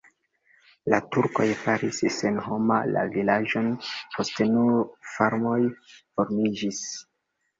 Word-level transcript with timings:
La 0.93 0.99
turkoj 1.15 1.45
faris 1.65 1.99
senhoma 2.15 2.77
la 2.95 3.03
vilaĝon, 3.17 3.69
poste 4.15 4.47
nur 4.55 4.81
farmoj 5.17 5.59
formiĝis. 5.91 6.83